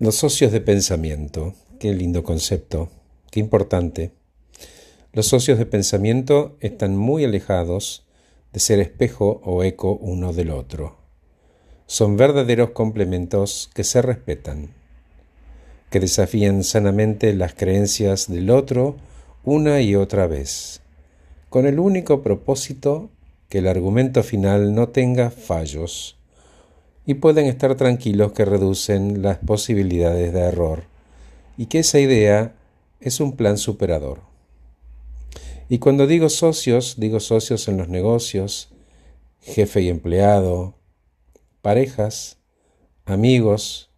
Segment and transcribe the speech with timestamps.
[0.00, 2.88] Los socios de pensamiento, qué lindo concepto,
[3.32, 4.12] qué importante.
[5.12, 8.06] Los socios de pensamiento están muy alejados
[8.52, 10.98] de ser espejo o eco uno del otro.
[11.86, 14.68] Son verdaderos complementos que se respetan,
[15.90, 18.94] que desafían sanamente las creencias del otro
[19.42, 20.80] una y otra vez,
[21.50, 23.10] con el único propósito
[23.48, 26.17] que el argumento final no tenga fallos
[27.08, 30.84] y pueden estar tranquilos que reducen las posibilidades de error
[31.56, 32.54] y que esa idea
[33.00, 34.20] es un plan superador.
[35.70, 38.68] Y cuando digo socios, digo socios en los negocios,
[39.40, 40.74] jefe y empleado,
[41.62, 42.36] parejas,
[43.06, 43.88] amigos,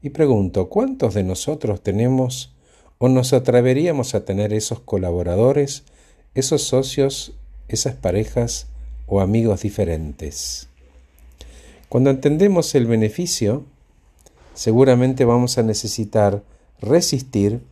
[0.00, 2.54] y pregunto, ¿cuántos de nosotros tenemos
[2.98, 5.82] o nos atreveríamos a tener esos colaboradores,
[6.36, 7.32] esos socios,
[7.66, 8.68] esas parejas
[9.08, 10.67] o amigos diferentes?
[11.88, 13.64] Cuando entendemos el beneficio,
[14.52, 16.42] seguramente vamos a necesitar
[16.80, 17.62] resistir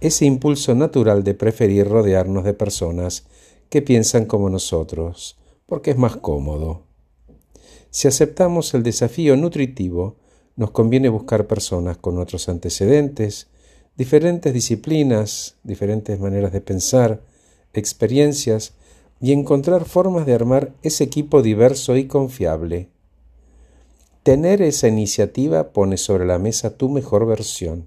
[0.00, 3.24] ese impulso natural de preferir rodearnos de personas
[3.68, 5.36] que piensan como nosotros,
[5.66, 6.82] porque es más cómodo.
[7.90, 10.14] Si aceptamos el desafío nutritivo,
[10.54, 13.48] nos conviene buscar personas con otros antecedentes,
[13.96, 17.20] diferentes disciplinas, diferentes maneras de pensar,
[17.72, 18.74] experiencias,
[19.20, 22.90] y encontrar formas de armar ese equipo diverso y confiable.
[24.26, 27.86] Tener esa iniciativa pone sobre la mesa tu mejor versión.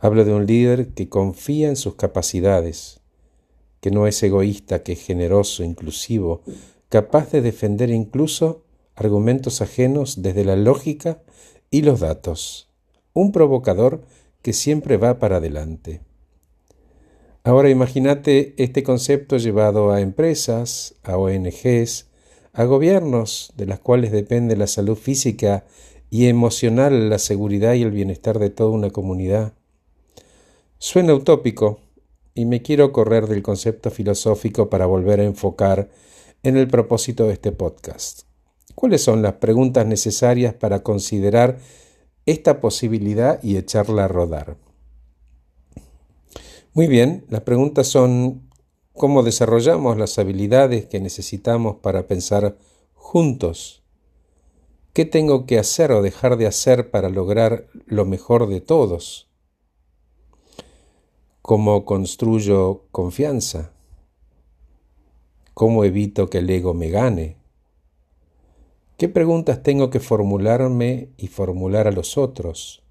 [0.00, 3.00] Hablo de un líder que confía en sus capacidades,
[3.80, 6.42] que no es egoísta, que es generoso, inclusivo,
[6.88, 8.64] capaz de defender incluso
[8.96, 11.22] argumentos ajenos desde la lógica
[11.70, 12.68] y los datos.
[13.12, 14.02] Un provocador
[14.42, 16.00] que siempre va para adelante.
[17.44, 22.08] Ahora imagínate este concepto llevado a empresas, a ONGs,
[22.52, 25.64] a gobiernos de las cuales depende la salud física
[26.10, 29.54] y emocional, la seguridad y el bienestar de toda una comunidad.
[30.78, 31.80] Suena utópico
[32.34, 35.90] y me quiero correr del concepto filosófico para volver a enfocar
[36.42, 38.22] en el propósito de este podcast.
[38.74, 41.58] ¿Cuáles son las preguntas necesarias para considerar
[42.26, 44.56] esta posibilidad y echarla a rodar?
[46.74, 48.50] Muy bien, las preguntas son
[48.94, 52.56] cómo desarrollamos las habilidades que necesitamos para pensar
[52.94, 53.82] juntos.
[54.92, 59.28] ¿Qué tengo que hacer o dejar de hacer para lograr lo mejor de todos?
[61.40, 63.72] ¿Cómo construyo confianza?
[65.54, 67.36] ¿Cómo evito que el ego me gane?
[68.98, 72.82] ¿Qué preguntas tengo que formularme y formular a los otros?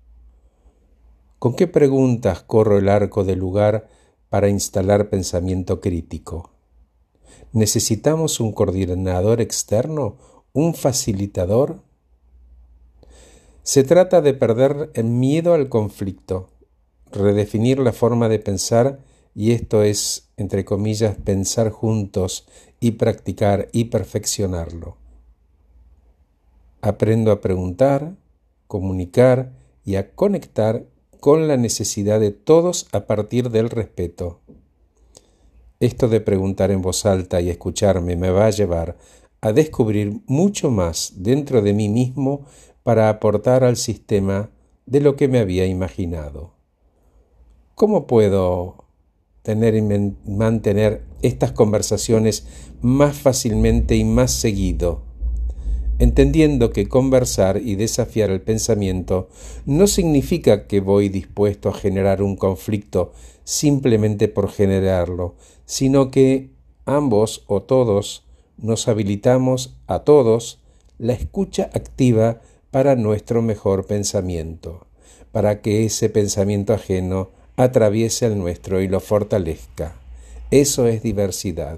[1.39, 3.87] ¿Con qué preguntas corro el arco del lugar
[4.31, 6.51] para instalar pensamiento crítico.
[7.51, 10.15] ¿Necesitamos un coordinador externo?
[10.53, 11.81] ¿Un facilitador?
[13.61, 16.47] Se trata de perder el miedo al conflicto,
[17.11, 18.99] redefinir la forma de pensar
[19.35, 22.47] y esto es, entre comillas, pensar juntos
[22.79, 24.95] y practicar y perfeccionarlo.
[26.79, 28.15] Aprendo a preguntar,
[28.67, 29.51] comunicar
[29.83, 30.85] y a conectar
[31.21, 34.39] con la necesidad de todos a partir del respeto.
[35.79, 38.97] Esto de preguntar en voz alta y escucharme me va a llevar
[39.39, 42.47] a descubrir mucho más dentro de mí mismo
[42.81, 44.49] para aportar al sistema
[44.87, 46.55] de lo que me había imaginado.
[47.75, 48.85] ¿Cómo puedo
[49.43, 49.83] tener y
[50.25, 52.47] mantener estas conversaciones
[52.81, 55.10] más fácilmente y más seguido?
[56.01, 59.29] Entendiendo que conversar y desafiar el pensamiento
[59.67, 63.13] no significa que voy dispuesto a generar un conflicto
[63.43, 65.35] simplemente por generarlo,
[65.65, 66.49] sino que
[66.87, 68.25] ambos o todos
[68.57, 70.59] nos habilitamos a todos
[70.97, 72.41] la escucha activa
[72.71, 74.87] para nuestro mejor pensamiento,
[75.31, 80.01] para que ese pensamiento ajeno atraviese el nuestro y lo fortalezca.
[80.49, 81.77] Eso es diversidad.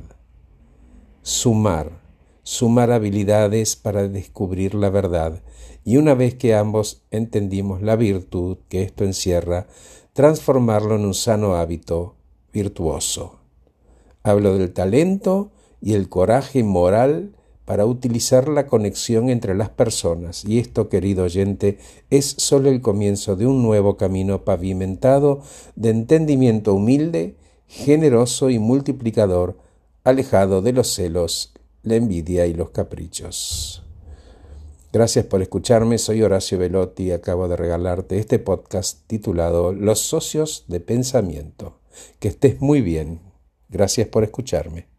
[1.24, 2.03] Sumar
[2.44, 5.42] sumar habilidades para descubrir la verdad,
[5.86, 9.68] y una vez que ambos entendimos la virtud que esto encierra,
[10.14, 12.16] transformarlo en un sano hábito
[12.52, 13.40] virtuoso.
[14.24, 15.52] Hablo del talento
[15.82, 17.36] y el coraje moral
[17.66, 21.78] para utilizar la conexión entre las personas, y esto, querido oyente,
[22.10, 25.42] es sólo el comienzo de un nuevo camino pavimentado
[25.76, 27.38] de entendimiento humilde,
[27.68, 29.58] generoso y multiplicador,
[30.04, 31.54] alejado de los celos
[31.84, 33.84] la envidia y los caprichos.
[34.92, 40.66] Gracias por escucharme, soy Horacio Velotti y acabo de regalarte este podcast titulado Los socios
[40.68, 41.80] de pensamiento.
[42.20, 43.20] Que estés muy bien.
[43.70, 44.93] Gracias por escucharme.